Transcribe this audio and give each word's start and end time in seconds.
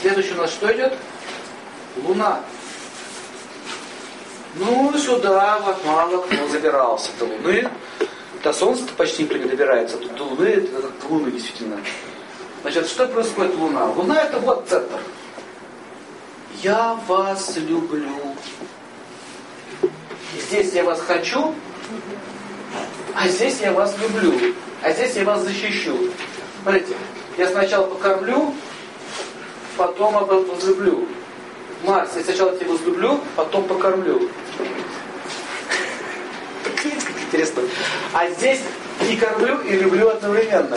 Следующий 0.00 0.32
у 0.32 0.36
нас 0.38 0.50
что 0.50 0.72
идет? 0.74 0.94
Луна. 2.04 2.40
Ну, 4.54 4.96
сюда 4.96 5.58
вот 5.58 5.84
мало 5.84 6.22
кто 6.22 6.48
забирался 6.48 7.10
до 7.18 7.26
Луны. 7.26 7.68
До 8.42 8.52
Солнца-то 8.52 8.94
почти 8.94 9.24
никто 9.24 9.36
не 9.36 9.44
добирается. 9.44 9.98
Тут 9.98 10.14
до 10.14 10.24
Луны, 10.24 10.46
это 10.46 10.82
как 10.82 11.10
Луны 11.10 11.30
действительно. 11.30 11.78
Значит, 12.62 12.88
что 12.88 13.06
происходит 13.08 13.54
Луна? 13.56 13.84
Луна 13.86 14.22
это 14.22 14.38
вот 14.38 14.66
центр. 14.68 14.98
Я 16.62 16.98
вас 17.06 17.56
люблю. 17.56 18.34
Здесь 20.34 20.72
я 20.72 20.84
вас 20.84 21.00
хочу, 21.00 21.54
а 23.14 23.28
здесь 23.28 23.60
я 23.60 23.72
вас 23.72 23.94
люблю. 23.98 24.54
А 24.82 24.92
здесь 24.92 25.14
я 25.16 25.24
вас 25.24 25.42
защищу. 25.42 25.96
Смотрите, 26.62 26.96
я 27.36 27.48
сначала 27.48 27.86
покормлю, 27.86 28.54
потом 29.80 30.12
возлюблю. 30.26 31.08
Марс, 31.84 32.10
я 32.14 32.22
сначала 32.22 32.54
тебя 32.54 32.68
возлюблю, 32.68 33.18
потом 33.34 33.64
покормлю. 33.64 34.18
Видите, 36.84 37.06
как 37.06 37.22
интересно. 37.22 37.62
А 38.12 38.28
здесь 38.28 38.60
и 39.08 39.16
кормлю, 39.16 39.58
и 39.60 39.78
люблю 39.78 40.10
одновременно. 40.10 40.76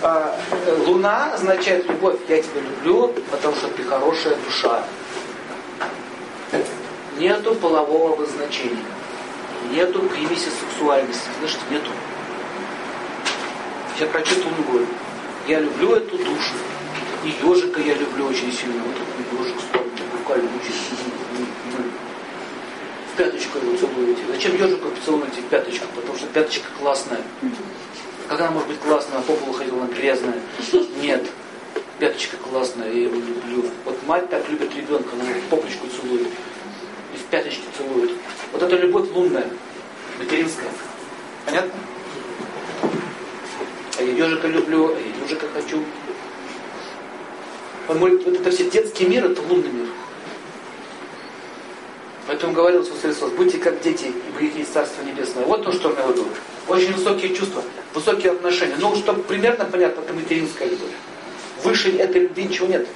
А, 0.00 0.38
луна 0.86 1.32
означает 1.34 1.88
любовь. 1.88 2.20
Я 2.28 2.40
тебя 2.40 2.60
люблю, 2.60 3.12
потому 3.32 3.56
что 3.56 3.66
ты 3.66 3.82
хорошая 3.82 4.36
душа. 4.36 4.84
Нету 7.18 7.56
полового 7.56 8.12
обозначения. 8.12 8.84
Нету 9.72 10.02
примеси 10.02 10.50
сексуальности. 10.50 11.28
Слышите, 11.40 11.62
нету. 11.68 11.90
Я 13.98 14.06
про 14.06 14.24
что 14.24 14.38
Луну 14.38 14.62
говорю. 14.70 14.86
Я 15.48 15.58
люблю 15.58 15.96
эту 15.96 16.16
душу. 16.16 16.54
И 17.26 17.44
ежика 17.44 17.80
я 17.80 17.94
люблю 17.94 18.28
очень 18.28 18.52
сильно. 18.52 18.80
Вот 18.84 18.94
такой 18.94 19.40
ежик 19.40 19.58
вспомнил, 19.58 19.90
буквально 20.16 20.48
очень 20.60 20.72
В 23.12 23.16
пяточку 23.16 23.58
его 23.58 23.76
целуете. 23.76 24.22
Зачем 24.30 24.54
ежику 24.54 24.88
целуете 25.04 25.40
в 25.40 25.46
пяточку? 25.46 25.86
Потому 25.96 26.16
что 26.16 26.28
пяточка 26.28 26.68
классная. 26.78 27.20
Как 28.28 28.40
она 28.40 28.52
может 28.52 28.68
быть 28.68 28.78
классная, 28.78 29.18
а 29.18 29.22
по 29.22 29.32
полу 29.32 29.52
ходила, 29.54 29.82
она 29.82 29.92
грязная? 29.92 30.40
Нет. 31.02 31.26
Пяточка 31.98 32.36
классная, 32.36 32.92
я 32.92 33.02
его 33.02 33.16
люблю. 33.16 33.64
Вот 33.84 34.06
мать 34.06 34.30
так 34.30 34.48
любит 34.48 34.72
ребенка, 34.76 35.08
она 35.14 35.28
его 35.28 35.40
попочку 35.50 35.88
целует. 35.88 36.28
И 37.12 37.16
в 37.16 37.24
пяточки 37.24 37.64
целует. 37.76 38.12
Вот 38.52 38.62
это 38.62 38.76
любовь 38.76 39.10
лунная, 39.10 39.48
материнская. 40.20 40.70
Понятно? 41.44 41.72
А 43.98 44.02
я 44.02 44.12
ежика 44.12 44.46
люблю, 44.46 44.94
а 44.94 45.00
я 45.00 45.24
ежика 45.24 45.48
хочу. 45.52 45.82
Он 47.88 47.98
мой, 47.98 48.16
вот 48.16 48.34
это 48.34 48.50
все 48.50 48.68
детский 48.70 49.06
мир, 49.06 49.26
это 49.26 49.40
лунный 49.42 49.70
мир. 49.70 49.86
Поэтому 52.26 52.52
говорил 52.52 52.82
Иисус 52.82 53.00
Христос, 53.00 53.30
будьте 53.32 53.58
как 53.58 53.80
дети, 53.80 54.12
и 54.40 54.44
есть 54.44 54.72
Царство 54.72 55.02
Небесное. 55.02 55.44
Вот 55.44 55.64
то, 55.64 55.72
что 55.72 55.88
он 55.88 55.94
имел 55.94 56.24
в. 56.24 56.70
Очень 56.70 56.94
высокие 56.94 57.32
чувства, 57.34 57.62
высокие 57.94 58.32
отношения. 58.32 58.74
Ну, 58.80 58.96
чтобы 58.96 59.22
примерно 59.22 59.64
понятно, 59.64 60.00
это 60.00 60.12
материнская 60.12 60.68
любовь. 60.68 60.90
Выше 61.62 61.96
этой 61.96 62.22
любви 62.22 62.44
ничего 62.44 62.66
нет. 62.66 62.88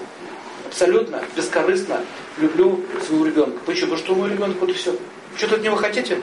Абсолютно, 0.67 1.23
бескорыстно 1.37 2.05
люблю 2.39 2.81
своего 3.07 3.27
ребенка. 3.27 3.59
Почему? 3.67 3.93
Потому 3.93 4.05
что 4.05 4.15
мой 4.17 4.31
ребенок, 4.31 4.57
вот 4.61 4.71
и 4.71 4.73
все. 4.73 4.97
Что-то 5.37 5.57
от 5.57 5.63
него 5.63 5.77
хотите? 5.77 6.21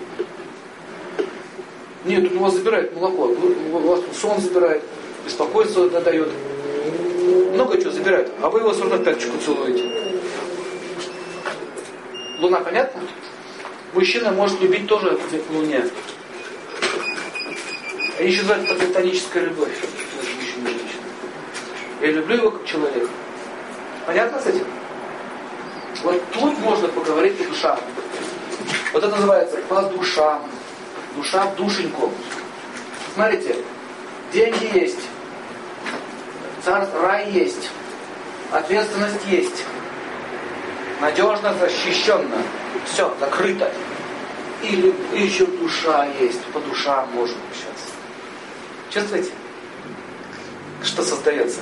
Нет, 2.04 2.30
он 2.30 2.38
у 2.38 2.42
вас 2.42 2.54
забирает 2.54 2.94
молоко, 2.94 3.23
у 3.26 3.80
вас 3.80 4.02
сон 4.20 4.40
забирает, 4.40 4.84
беспокойство 5.26 5.90
дает. 5.90 6.30
Забирает, 8.08 8.31
а 8.41 8.50
вы 8.50 8.59
его 8.61 8.72
все 8.72 8.83
равно 8.83 9.00
пяточку 9.00 9.38
целуете. 9.38 9.83
Луна, 12.39 12.61
понятно? 12.61 13.02
Мужчина 13.94 14.31
может 14.31 14.61
любить 14.61 14.88
тоже 14.88 15.17
в 15.17 15.53
Луне. 15.53 15.83
Они 18.17 18.30
еще 18.30 18.43
называют 18.43 18.71
это 18.71 18.76
платоническая 18.76 19.43
любовь. 19.43 19.77
Мужчина. 20.23 20.70
Я 21.99 22.11
люблю 22.14 22.37
его 22.37 22.52
как 22.52 22.65
человека. 22.65 23.09
Понятно 24.05 24.39
с 24.39 24.45
этим? 24.45 24.65
Вот 26.03 26.23
тут 26.32 26.58
можно 26.59 26.87
поговорить 26.87 27.37
по 27.37 27.43
душам. 27.43 27.77
Вот 28.93 29.03
это 29.03 29.14
называется 29.14 29.58
по 29.67 29.82
душам. 29.82 30.49
Душа 31.17 31.45
душеньку. 31.58 32.14
Смотрите, 33.15 33.58
деньги 34.32 34.77
есть, 34.77 35.09
царь, 36.64 36.87
рай 37.02 37.30
есть, 37.32 37.70
ответственность 38.52 39.25
есть, 39.27 39.63
надежно 41.02 41.53
защищенно, 41.53 42.37
все, 42.85 43.13
закрыто. 43.19 43.71
И, 44.63 44.93
и 45.13 45.21
еще 45.21 45.45
душа 45.45 46.08
есть, 46.19 46.43
по 46.45 46.59
душам 46.59 47.08
можем 47.13 47.37
общаться. 47.49 47.93
Чувствуете? 48.89 49.31
Что 50.83 51.03
создается? 51.03 51.59